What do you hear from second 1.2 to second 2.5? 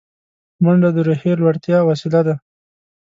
لوړتیا وسیله ده